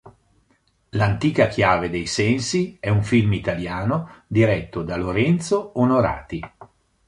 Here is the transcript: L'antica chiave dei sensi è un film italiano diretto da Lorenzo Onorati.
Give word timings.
L'antica 0.93 1.47
chiave 1.47 1.91
dei 1.91 2.07
sensi 2.07 2.75
è 2.79 2.89
un 2.89 3.03
film 3.03 3.33
italiano 3.33 4.23
diretto 4.29 4.81
da 4.81 4.95
Lorenzo 4.97 5.79
Onorati. 5.79 6.39